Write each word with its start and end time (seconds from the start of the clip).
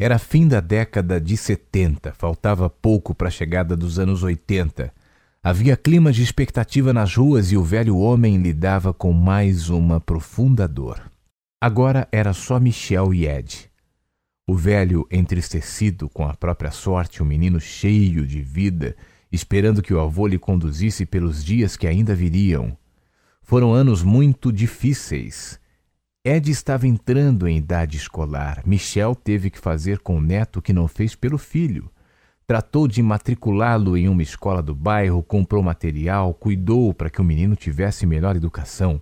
Era 0.00 0.16
fim 0.16 0.46
da 0.46 0.60
década 0.60 1.20
de 1.20 1.36
70, 1.36 2.12
faltava 2.12 2.70
pouco 2.70 3.12
para 3.12 3.26
a 3.26 3.32
chegada 3.32 3.76
dos 3.76 3.98
anos 3.98 4.22
80. 4.22 4.94
Havia 5.42 5.76
clima 5.76 6.12
de 6.12 6.22
expectativa 6.22 6.92
nas 6.92 7.16
ruas 7.16 7.50
e 7.50 7.56
o 7.56 7.64
velho 7.64 7.98
homem 7.98 8.36
lidava 8.36 8.94
com 8.94 9.12
mais 9.12 9.70
uma 9.70 10.00
profunda 10.00 10.68
dor. 10.68 11.02
Agora 11.60 12.06
era 12.12 12.32
só 12.32 12.60
Michel 12.60 13.12
e 13.12 13.26
Ed. 13.26 13.68
O 14.46 14.54
velho 14.54 15.04
entristecido 15.10 16.08
com 16.08 16.28
a 16.28 16.34
própria 16.34 16.70
sorte, 16.70 17.20
o 17.20 17.26
menino 17.26 17.58
cheio 17.58 18.24
de 18.24 18.40
vida, 18.40 18.94
esperando 19.32 19.82
que 19.82 19.92
o 19.92 19.98
avô 19.98 20.28
lhe 20.28 20.38
conduzisse 20.38 21.04
pelos 21.04 21.44
dias 21.44 21.76
que 21.76 21.88
ainda 21.88 22.14
viriam. 22.14 22.78
Foram 23.42 23.74
anos 23.74 24.04
muito 24.04 24.52
difíceis. 24.52 25.58
Ed 26.28 26.50
estava 26.50 26.86
entrando 26.86 27.48
em 27.48 27.56
idade 27.56 27.96
escolar. 27.96 28.62
Michel 28.66 29.14
teve 29.14 29.48
que 29.48 29.58
fazer 29.58 30.00
com 30.00 30.18
o 30.18 30.20
neto 30.20 30.58
o 30.58 30.62
que 30.62 30.74
não 30.74 30.86
fez 30.86 31.14
pelo 31.14 31.38
filho. 31.38 31.90
Tratou 32.46 32.86
de 32.86 33.02
matriculá-lo 33.02 33.96
em 33.96 34.10
uma 34.10 34.22
escola 34.22 34.62
do 34.62 34.74
bairro, 34.74 35.22
comprou 35.22 35.62
material, 35.62 36.34
cuidou 36.34 36.92
para 36.92 37.08
que 37.08 37.18
o 37.18 37.24
menino 37.24 37.56
tivesse 37.56 38.04
melhor 38.04 38.36
educação. 38.36 39.00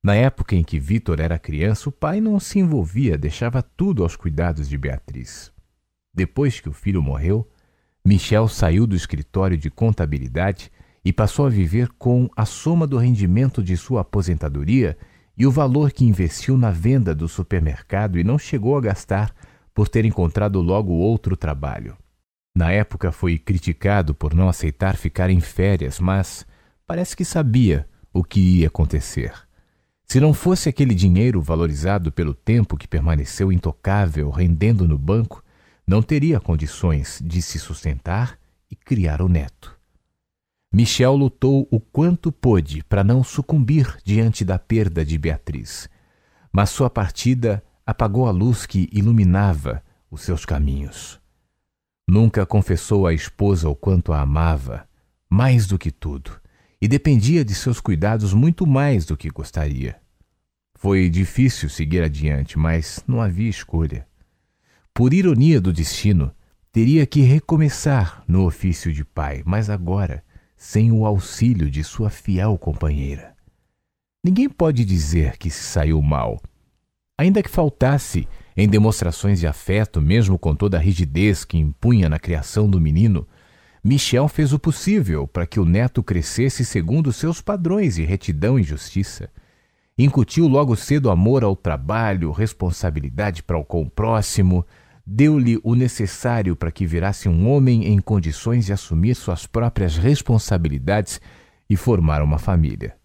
Na 0.00 0.14
época 0.14 0.54
em 0.54 0.62
que 0.62 0.78
Vitor 0.78 1.18
era 1.18 1.36
criança, 1.36 1.88
o 1.88 1.92
pai 1.92 2.20
não 2.20 2.38
se 2.38 2.60
envolvia, 2.60 3.18
deixava 3.18 3.60
tudo 3.60 4.04
aos 4.04 4.14
cuidados 4.14 4.68
de 4.68 4.78
Beatriz. 4.78 5.50
Depois 6.14 6.60
que 6.60 6.68
o 6.68 6.72
filho 6.72 7.02
morreu, 7.02 7.44
Michel 8.04 8.46
saiu 8.46 8.86
do 8.86 8.94
escritório 8.94 9.58
de 9.58 9.68
contabilidade 9.68 10.70
e 11.04 11.12
passou 11.12 11.46
a 11.46 11.50
viver 11.50 11.88
com 11.98 12.30
a 12.36 12.44
soma 12.44 12.86
do 12.86 12.98
rendimento 12.98 13.64
de 13.64 13.76
sua 13.76 14.02
aposentadoria 14.02 14.96
e 15.36 15.46
o 15.46 15.50
valor 15.50 15.92
que 15.92 16.04
investiu 16.04 16.56
na 16.56 16.70
venda 16.70 17.14
do 17.14 17.28
supermercado 17.28 18.18
e 18.18 18.24
não 18.24 18.38
chegou 18.38 18.76
a 18.76 18.80
gastar 18.80 19.34
por 19.74 19.88
ter 19.88 20.04
encontrado 20.04 20.60
logo 20.62 20.92
outro 20.92 21.36
trabalho. 21.36 21.96
Na 22.56 22.72
época 22.72 23.12
foi 23.12 23.38
criticado 23.38 24.14
por 24.14 24.32
não 24.32 24.48
aceitar 24.48 24.96
ficar 24.96 25.28
em 25.28 25.40
férias, 25.40 26.00
mas 26.00 26.46
parece 26.86 27.14
que 27.14 27.24
sabia 27.24 27.86
o 28.12 28.24
que 28.24 28.40
ia 28.40 28.68
acontecer. 28.68 29.34
Se 30.06 30.18
não 30.20 30.32
fosse 30.32 30.68
aquele 30.68 30.94
dinheiro 30.94 31.42
valorizado 31.42 32.10
pelo 32.10 32.32
tempo 32.32 32.76
que 32.76 32.88
permaneceu 32.88 33.52
intocável 33.52 34.30
rendendo 34.30 34.88
no 34.88 34.96
banco, 34.96 35.42
não 35.86 36.00
teria 36.00 36.40
condições 36.40 37.20
de 37.22 37.42
se 37.42 37.58
sustentar 37.58 38.38
e 38.70 38.74
criar 38.74 39.20
o 39.20 39.28
neto. 39.28 39.75
Michel 40.72 41.16
lutou 41.16 41.66
o 41.70 41.80
quanto 41.80 42.30
pôde 42.30 42.84
para 42.84 43.04
não 43.04 43.24
sucumbir 43.24 43.98
diante 44.04 44.44
da 44.44 44.58
perda 44.58 45.04
de 45.04 45.16
Beatriz, 45.16 45.88
mas 46.52 46.70
sua 46.70 46.90
partida 46.90 47.62
apagou 47.86 48.26
a 48.26 48.30
luz 48.30 48.66
que 48.66 48.88
iluminava 48.92 49.82
os 50.10 50.22
seus 50.22 50.44
caminhos. 50.44 51.20
Nunca 52.08 52.44
confessou 52.44 53.06
à 53.06 53.14
esposa 53.14 53.68
o 53.68 53.74
quanto 53.74 54.12
a 54.12 54.20
amava, 54.20 54.88
mais 55.28 55.66
do 55.66 55.78
que 55.78 55.90
tudo, 55.90 56.40
e 56.80 56.86
dependia 56.86 57.44
de 57.44 57.54
seus 57.54 57.80
cuidados 57.80 58.32
muito 58.34 58.66
mais 58.66 59.06
do 59.06 59.16
que 59.16 59.30
gostaria. 59.30 59.96
Foi 60.74 61.08
difícil 61.08 61.68
seguir 61.68 62.02
adiante, 62.02 62.58
mas 62.58 63.02
não 63.06 63.20
havia 63.20 63.48
escolha 63.48 64.06
por 64.96 65.12
ironia 65.12 65.60
do 65.60 65.74
destino, 65.74 66.32
teria 66.72 67.04
que 67.04 67.20
recomeçar 67.20 68.24
no 68.26 68.46
ofício 68.46 68.90
de 68.90 69.04
pai, 69.04 69.42
mas 69.44 69.68
agora 69.68 70.24
sem 70.56 70.90
o 70.90 71.04
auxílio 71.04 71.70
de 71.70 71.84
sua 71.84 72.10
fiel 72.10 72.56
companheira. 72.56 73.34
Ninguém 74.24 74.48
pode 74.48 74.84
dizer 74.84 75.36
que 75.36 75.50
se 75.50 75.62
saiu 75.62 76.00
mal. 76.02 76.40
Ainda 77.18 77.42
que 77.42 77.48
faltasse 77.48 78.26
em 78.56 78.68
demonstrações 78.68 79.40
de 79.40 79.46
afeto, 79.46 80.00
mesmo 80.00 80.38
com 80.38 80.54
toda 80.54 80.76
a 80.76 80.80
rigidez 80.80 81.44
que 81.44 81.58
impunha 81.58 82.08
na 82.08 82.18
criação 82.18 82.68
do 82.68 82.80
menino, 82.80 83.26
Michel 83.84 84.26
fez 84.26 84.52
o 84.52 84.58
possível 84.58 85.28
para 85.28 85.46
que 85.46 85.60
o 85.60 85.64
neto 85.64 86.02
crescesse 86.02 86.64
segundo 86.64 87.12
seus 87.12 87.40
padrões 87.40 87.94
de 87.94 88.04
retidão 88.04 88.58
e 88.58 88.62
justiça. 88.62 89.30
Incutiu 89.96 90.48
logo 90.48 90.74
cedo 90.74 91.08
amor 91.10 91.44
ao 91.44 91.54
trabalho, 91.54 92.32
responsabilidade 92.32 93.42
para 93.42 93.56
o 93.56 93.64
com 93.64 93.82
o 93.82 93.88
próximo, 93.88 94.66
deu-lhe 95.06 95.60
o 95.62 95.76
necessário 95.76 96.56
para 96.56 96.72
que 96.72 96.84
virasse 96.84 97.28
um 97.28 97.48
homem 97.48 97.86
em 97.86 97.98
condições 98.00 98.66
de 98.66 98.72
assumir 98.72 99.14
suas 99.14 99.46
próprias 99.46 99.96
responsabilidades 99.96 101.20
e 101.70 101.76
formar 101.76 102.22
uma 102.22 102.38
família. 102.38 102.96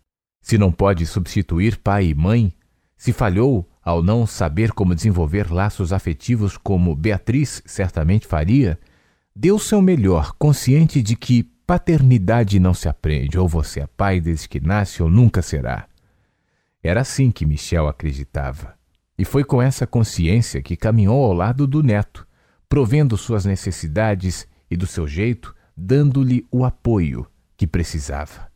Se 0.42 0.58
não 0.58 0.72
pode 0.72 1.06
substituir 1.06 1.78
pai 1.78 2.08
e 2.08 2.16
mãe, 2.16 2.52
se 2.98 3.14
falhou 3.14 3.70
ao 3.84 4.02
não 4.02 4.26
saber 4.26 4.72
como 4.72 4.96
desenvolver 4.96 5.52
laços 5.52 5.94
afetivos 5.94 6.58
como 6.58 6.96
Beatriz 6.96 7.62
certamente 7.66 8.26
faria, 8.26 8.80
deu 9.36 9.60
seu 9.60 9.82
melhor, 9.82 10.34
consciente 10.34 11.02
de 11.02 11.16
que 11.16 11.44
paternidade 11.66 12.60
não 12.60 12.74
se 12.74 12.90
aprende, 12.90 13.38
ou 13.38 13.48
você 13.48 13.82
é 13.82 13.88
pai 13.88 14.20
desde 14.20 14.50
que 14.50 14.60
nasce 14.60 15.02
ou 15.02 15.10
nunca 15.10 15.42
será. 15.42 15.88
Era 16.84 17.02
assim 17.02 17.32
que 17.32 17.46
Michel 17.46 17.88
acreditava. 17.88 18.81
E 19.22 19.24
foi 19.24 19.44
com 19.44 19.62
essa 19.62 19.86
consciência 19.86 20.64
que 20.64 20.76
caminhou 20.76 21.24
ao 21.24 21.32
lado 21.32 21.68
do 21.68 21.84
neto, 21.84 22.28
provendo 22.68 23.16
suas 23.16 23.46
necessidades 23.46 24.48
e, 24.68 24.76
do 24.76 24.88
seu 24.88 25.08
jeito, 25.08 25.56
dando-lhe 25.78 26.44
o 26.52 26.66
apoio 26.66 27.28
que 27.56 27.68
precisava. 27.68 28.52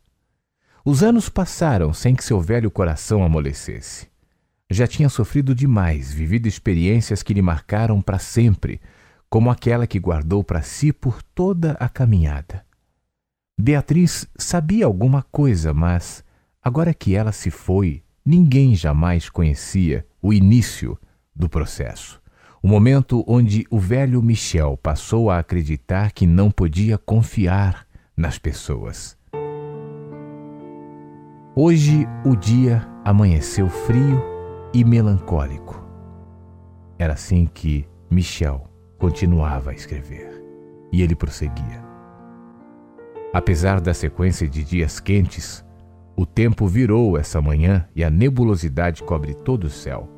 Os 0.84 1.04
anos 1.04 1.28
passaram 1.28 1.92
sem 1.92 2.16
que 2.16 2.24
seu 2.24 2.40
velho 2.40 2.68
coração 2.68 3.22
amolecesse. 3.22 4.08
Já 4.68 4.88
tinha 4.88 5.08
sofrido 5.08 5.54
demais, 5.54 6.12
vivido 6.12 6.48
experiências 6.48 7.22
que 7.22 7.32
lhe 7.32 7.40
marcaram 7.40 8.02
para 8.02 8.18
sempre, 8.18 8.80
como 9.30 9.50
aquela 9.50 9.86
que 9.86 10.00
guardou 10.00 10.42
para 10.42 10.62
si 10.62 10.92
por 10.92 11.22
toda 11.22 11.76
a 11.78 11.88
caminhada. 11.88 12.66
Beatriz 13.56 14.26
sabia 14.36 14.86
alguma 14.86 15.22
coisa, 15.22 15.72
mas, 15.72 16.24
agora 16.60 16.92
que 16.92 17.14
ela 17.14 17.30
se 17.30 17.52
foi, 17.52 18.02
ninguém 18.26 18.74
jamais 18.74 19.30
conhecia 19.30 20.04
o 20.20 20.32
início 20.32 20.98
do 21.34 21.48
processo. 21.48 22.20
O 22.60 22.66
momento 22.66 23.24
onde 23.28 23.64
o 23.70 23.78
velho 23.78 24.20
Michel 24.20 24.76
passou 24.76 25.30
a 25.30 25.38
acreditar 25.38 26.10
que 26.10 26.26
não 26.26 26.50
podia 26.50 26.98
confiar 26.98 27.86
nas 28.16 28.38
pessoas. 28.38 29.16
Hoje 31.54 32.06
o 32.24 32.34
dia 32.34 32.86
amanheceu 33.04 33.68
frio 33.68 34.20
e 34.74 34.84
melancólico. 34.84 35.86
Era 36.98 37.12
assim 37.12 37.46
que 37.46 37.86
Michel 38.10 38.68
continuava 38.98 39.70
a 39.70 39.74
escrever. 39.74 40.42
E 40.92 41.02
ele 41.02 41.14
prosseguia. 41.14 41.84
Apesar 43.32 43.80
da 43.80 43.92
sequência 43.92 44.48
de 44.48 44.64
dias 44.64 44.98
quentes, 44.98 45.64
o 46.16 46.24
tempo 46.24 46.66
virou 46.66 47.18
essa 47.18 47.42
manhã 47.42 47.86
e 47.94 48.02
a 48.02 48.08
nebulosidade 48.08 49.02
cobre 49.02 49.34
todo 49.34 49.64
o 49.64 49.70
céu. 49.70 50.08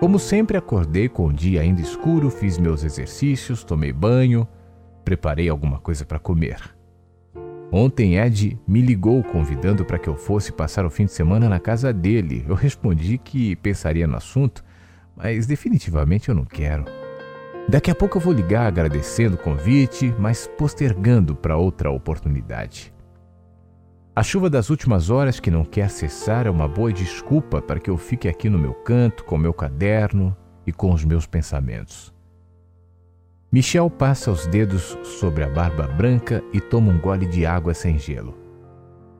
Como 0.00 0.18
sempre, 0.18 0.56
acordei 0.56 1.08
com 1.08 1.26
o 1.26 1.32
dia 1.32 1.60
ainda 1.60 1.82
escuro, 1.82 2.30
fiz 2.30 2.58
meus 2.58 2.82
exercícios, 2.82 3.62
tomei 3.62 3.92
banho, 3.92 4.48
preparei 5.04 5.50
alguma 5.50 5.78
coisa 5.78 6.04
para 6.04 6.18
comer. 6.18 6.74
Ontem 7.70 8.16
Ed 8.16 8.58
me 8.66 8.80
ligou 8.80 9.22
convidando 9.22 9.84
para 9.84 9.98
que 9.98 10.08
eu 10.08 10.16
fosse 10.16 10.50
passar 10.50 10.86
o 10.86 10.90
fim 10.90 11.04
de 11.04 11.12
semana 11.12 11.48
na 11.48 11.60
casa 11.60 11.92
dele. 11.92 12.44
Eu 12.48 12.54
respondi 12.54 13.18
que 13.18 13.54
pensaria 13.56 14.06
no 14.06 14.16
assunto, 14.16 14.64
mas 15.14 15.46
definitivamente 15.46 16.28
eu 16.28 16.34
não 16.34 16.44
quero. 16.44 16.84
Daqui 17.68 17.90
a 17.90 17.94
pouco 17.94 18.16
eu 18.16 18.22
vou 18.22 18.32
ligar 18.32 18.66
agradecendo 18.66 19.34
o 19.34 19.38
convite, 19.38 20.14
mas 20.18 20.46
postergando 20.56 21.34
para 21.34 21.56
outra 21.56 21.90
oportunidade. 21.90 22.95
A 24.16 24.22
chuva 24.22 24.48
das 24.48 24.70
últimas 24.70 25.10
horas 25.10 25.38
que 25.38 25.50
não 25.50 25.62
quer 25.62 25.90
cessar 25.90 26.46
é 26.46 26.50
uma 26.50 26.66
boa 26.66 26.90
desculpa 26.90 27.60
para 27.60 27.78
que 27.78 27.90
eu 27.90 27.98
fique 27.98 28.26
aqui 28.26 28.48
no 28.48 28.58
meu 28.58 28.72
canto, 28.72 29.22
com 29.22 29.36
meu 29.36 29.52
caderno 29.52 30.34
e 30.66 30.72
com 30.72 30.90
os 30.90 31.04
meus 31.04 31.26
pensamentos. 31.26 32.14
Michel 33.52 33.90
passa 33.90 34.30
os 34.30 34.46
dedos 34.46 34.96
sobre 35.02 35.44
a 35.44 35.50
barba 35.50 35.86
branca 35.86 36.42
e 36.50 36.62
toma 36.62 36.90
um 36.90 36.98
gole 36.98 37.26
de 37.26 37.44
água 37.44 37.74
sem 37.74 37.98
gelo. 37.98 38.34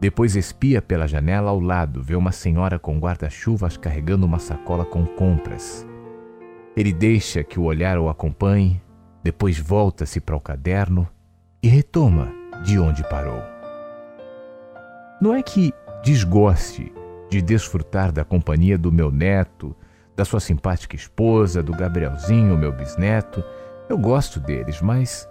Depois 0.01 0.35
espia 0.35 0.81
pela 0.81 1.07
janela 1.07 1.51
ao 1.51 1.61
lado, 1.61 2.03
vê 2.03 2.17
uma 2.17 2.33
senhora 2.33 2.79
com 2.79 2.99
guarda-chuvas 2.99 3.77
carregando 3.77 4.25
uma 4.25 4.39
sacola 4.39 4.87
com 4.87 5.05
compras. 5.05 5.87
Ele 6.75 6.95
deixa 6.95 7.45
que 7.45 7.61
o 7.61 7.65
olhar 7.65 7.99
o 7.99 8.09
acompanhe, 8.09 8.81
depois 9.23 9.59
volta-se 9.59 10.23
para 10.23 10.37
o 10.37 10.41
caderno 10.41 11.07
e 11.63 11.69
retoma 11.69 12.33
de 12.65 12.79
onde 12.79 13.07
parou. 13.11 13.56
Não 15.21 15.35
é 15.35 15.43
que 15.43 15.73
desgoste 16.05 16.93
de 17.31 17.41
desfrutar 17.41 18.13
da 18.13 18.23
companhia 18.23 18.77
do 18.77 18.93
meu 18.93 19.11
neto, 19.11 19.75
da 20.15 20.25
sua 20.27 20.41
simpática 20.41 20.95
esposa, 20.95 21.63
do 21.63 21.73
Gabrielzinho, 21.73 22.57
meu 22.57 22.71
bisneto. 22.71 23.43
Eu 23.89 23.97
gosto 23.97 24.39
deles, 24.39 24.83
mas 24.83 25.27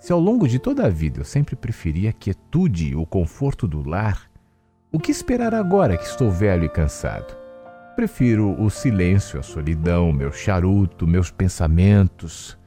se 0.00 0.12
ao 0.12 0.18
longo 0.18 0.48
de 0.48 0.58
toda 0.58 0.86
a 0.86 0.88
vida 0.88 1.20
eu 1.20 1.24
sempre 1.24 1.54
preferi 1.54 2.08
a 2.08 2.12
quietude 2.12 2.88
e 2.88 2.96
o 2.96 3.06
conforto 3.06 3.68
do 3.68 3.88
lar, 3.88 4.28
o 4.90 4.98
que 4.98 5.12
esperar 5.12 5.54
agora 5.54 5.96
que 5.96 6.04
estou 6.04 6.30
velho 6.30 6.64
e 6.64 6.68
cansado? 6.68 7.36
Prefiro 7.94 8.60
o 8.60 8.68
silêncio, 8.70 9.38
a 9.38 9.42
solidão, 9.42 10.12
meu 10.12 10.32
charuto, 10.32 11.06
meus 11.06 11.30
pensamentos. 11.30 12.58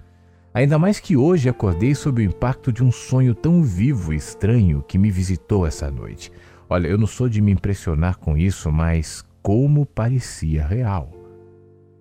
Ainda 0.54 0.78
mais 0.78 1.00
que 1.00 1.16
hoje 1.16 1.48
acordei 1.48 1.96
sob 1.96 2.22
o 2.22 2.26
impacto 2.26 2.72
de 2.72 2.84
um 2.84 2.92
sonho 2.92 3.34
tão 3.34 3.64
vivo 3.64 4.14
e 4.14 4.18
estranho 4.18 4.84
que 4.86 4.98
me 4.98 5.10
visitou 5.10 5.66
essa 5.66 5.90
noite. 5.90 6.32
Olha, 6.74 6.88
eu 6.88 6.98
não 6.98 7.06
sou 7.06 7.28
de 7.28 7.42
me 7.42 7.52
impressionar 7.52 8.18
com 8.18 8.38
isso, 8.38 8.72
mas 8.72 9.26
como 9.42 9.86
parecia 9.86 10.66
real. 10.66 11.12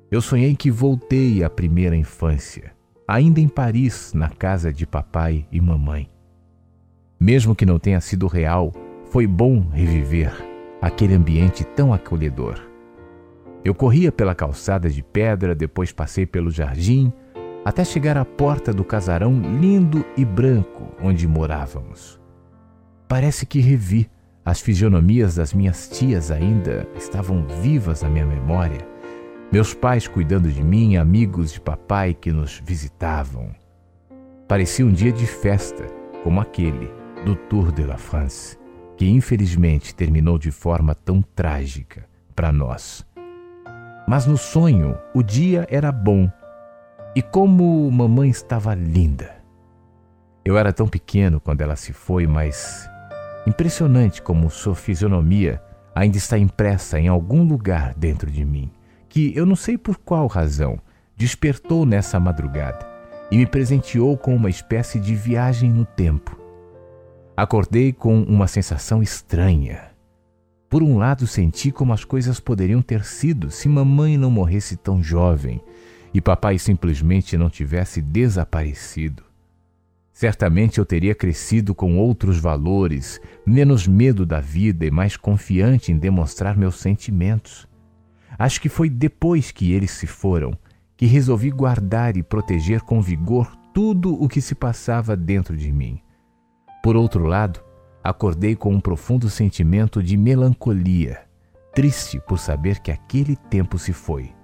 Eu 0.09 0.21
sonhei 0.21 0.55
que 0.55 0.71
voltei 0.71 1.43
à 1.43 1.51
primeira 1.51 1.97
infância, 1.97 2.71
ainda 3.09 3.41
em 3.41 3.49
Paris, 3.49 4.13
na 4.15 4.29
casa 4.29 4.73
de 4.73 4.87
papai 4.87 5.45
e 5.51 5.61
mamãe. 5.61 6.09
Mesmo 7.19 7.53
que 7.53 7.67
não 7.67 7.81
tenha 7.81 8.01
sido 8.01 8.29
real, 8.29 8.73
foi 9.07 9.27
bom 9.27 9.69
reviver 9.73 10.33
aquele 10.81 11.15
ambiente 11.15 11.65
tão 11.65 11.93
acolhedor. 11.93 12.63
Eu 13.65 13.75
corria 13.75 14.13
pela 14.13 14.37
calçada 14.37 14.89
de 14.89 15.03
pedra, 15.03 15.53
depois 15.53 15.91
passei 15.91 16.27
pelo 16.27 16.49
jardim, 16.49 17.13
até 17.65 17.85
chegar 17.85 18.17
à 18.17 18.25
porta 18.25 18.73
do 18.73 18.85
casarão 18.85 19.33
lindo 19.61 20.05
e 20.17 20.25
branco 20.25 20.95
onde 21.03 21.27
morávamos. 21.27 22.21
Parece 23.09 23.45
que 23.45 23.59
revi. 23.59 24.09
As 24.45 24.61
fisionomias 24.61 25.35
das 25.35 25.53
minhas 25.53 25.89
tias 25.89 26.31
ainda 26.31 26.89
estavam 26.97 27.47
vivas 27.63 28.03
na 28.03 28.09
minha 28.09 28.25
memória. 28.25 28.87
Meus 29.53 29.75
pais 29.75 30.09
cuidando 30.09 30.51
de 30.51 30.63
mim, 30.63 30.97
amigos 30.97 31.53
de 31.53 31.61
papai 31.61 32.15
que 32.15 32.33
nos 32.33 32.63
visitavam. 32.65 33.55
Parecia 34.49 34.87
um 34.87 34.93
dia 34.93 35.13
de 35.13 35.27
festa, 35.27 35.87
como 36.25 36.41
aquele 36.41 36.91
do 37.25 37.37
Tour 37.37 37.71
de 37.71 37.85
la 37.85 37.99
France, 37.99 38.59
que 38.97 39.09
infelizmente 39.09 39.95
terminou 39.95 40.39
de 40.39 40.51
forma 40.51 40.95
tão 40.95 41.21
trágica 41.21 42.07
para 42.35 42.51
nós. 42.51 43.07
Mas 44.09 44.27
no 44.27 44.37
sonho, 44.37 44.97
o 45.15 45.23
dia 45.23 45.67
era 45.71 45.93
bom. 45.93 46.31
E 47.15 47.21
como 47.21 47.91
mamãe 47.91 48.31
estava 48.31 48.75
linda. 48.75 49.37
Eu 50.45 50.57
era 50.57 50.73
tão 50.73 50.89
pequeno 50.89 51.41
quando 51.41 51.61
ela 51.61 51.77
se 51.77 51.93
foi, 51.93 52.27
mas 52.27 52.89
impressionante 53.47 54.21
como 54.23 54.51
sua 54.51 54.75
fisionomia 54.75 55.63
ainda 55.95 56.17
está 56.17 56.39
impressa 56.39 56.99
em 56.99 57.09
algum 57.09 57.43
lugar 57.43 57.95
dentro 57.95 58.31
de 58.31 58.45
mim, 58.45 58.71
que 59.09 59.33
eu 59.37 59.45
não 59.45 59.57
sei 59.57 59.77
por 59.77 59.99
qual 59.99 60.27
razão 60.27 60.79
despertou 61.17 61.85
nessa 61.85 62.19
madrugada 62.21 62.89
e 63.31 63.37
me 63.37 63.47
presenteou 63.47 64.17
com 64.17 64.35
uma 64.35 64.51
espécie 64.51 64.99
de 64.99 65.15
viagem 65.15 65.71
no 65.71 65.85
tempo. 65.85 66.39
Acordei 67.37 67.93
com 67.93 68.23
uma 68.23 68.47
sensação 68.47 69.03
estranha 69.03 69.91
por 70.71 70.85
um 70.85 70.99
lado, 70.99 71.27
senti 71.27 71.73
como 71.73 71.93
as 71.93 72.05
coisas 72.05 72.39
poderiam 72.39 72.81
ter 72.81 73.05
sido 73.05 73.51
se 73.51 73.69
mamãe 73.69 74.17
não 74.17 74.31
morresse 74.31 74.77
tão 74.77 75.03
jovem 75.03 75.61
e 76.15 76.21
papai 76.21 76.61
simplesmente 76.61 77.37
não 77.37 77.51
tivesse 77.51 78.01
desaparecido. 78.01 79.25
Certamente 80.21 80.79
eu 80.79 80.85
teria 80.85 81.15
crescido 81.15 81.75
com 81.75 81.97
outros 81.97 82.39
valores, 82.39 83.19
menos 83.47 83.87
medo 83.87 84.27
da 84.27 84.39
vida 84.39 84.85
e 84.85 84.91
mais 84.91 85.17
confiante 85.17 85.93
em 85.93 85.97
demonstrar 85.97 86.59
meus 86.59 86.79
sentimentos. 86.79 87.67
Acho 88.39 88.61
que 88.61 88.69
foi 88.69 88.91
depois 88.91 89.51
que 89.51 89.73
eles 89.73 89.93
se 89.93 90.07
foram 90.07 90.53
que 90.95 91.07
resolvi 91.07 91.51
guardar 91.51 92.19
e 92.19 92.23
proteger 92.23 92.83
com 92.83 93.01
vigor 93.01 93.51
tudo 93.73 94.13
o 94.23 94.29
que 94.29 94.43
se 94.43 94.55
passava 94.55 95.17
dentro 95.17 95.57
de 95.57 95.73
mim. 95.73 95.99
Por 96.83 96.97
outro 96.97 97.25
lado, 97.25 97.59
acordei 98.05 98.55
com 98.55 98.75
um 98.75 98.81
profundo 98.81 99.31
sentimento 99.31 100.03
de 100.03 100.19
melancolia, 100.19 101.23
triste 101.75 102.21
por 102.29 102.39
saber 102.39 102.81
que 102.81 102.93
aquele 102.93 103.37
tempo 103.37 103.79
se 103.79 103.95
foi, 103.95 104.35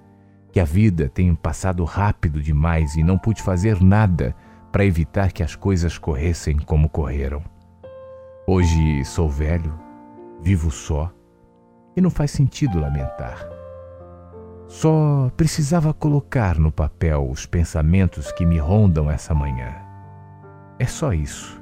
que 0.50 0.58
a 0.58 0.64
vida 0.64 1.10
tem 1.10 1.34
passado 1.34 1.84
rápido 1.84 2.40
demais 2.40 2.96
e 2.96 3.02
não 3.02 3.18
pude 3.18 3.42
fazer 3.42 3.82
nada 3.82 4.34
para 4.76 4.84
evitar 4.84 5.32
que 5.32 5.42
as 5.42 5.56
coisas 5.56 5.96
corressem 5.96 6.58
como 6.58 6.86
correram. 6.86 7.42
Hoje 8.46 9.02
sou 9.06 9.26
velho, 9.26 9.72
vivo 10.42 10.70
só 10.70 11.10
e 11.96 12.00
não 12.02 12.10
faz 12.10 12.30
sentido 12.30 12.78
lamentar. 12.78 13.38
Só 14.68 15.32
precisava 15.34 15.94
colocar 15.94 16.58
no 16.58 16.70
papel 16.70 17.26
os 17.26 17.46
pensamentos 17.46 18.30
que 18.32 18.44
me 18.44 18.58
rondam 18.58 19.10
essa 19.10 19.32
manhã. 19.32 19.74
É 20.78 20.84
só 20.84 21.14
isso 21.14 21.58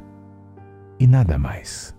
e 0.99 1.07
nada 1.07 1.39
mais. 1.39 1.94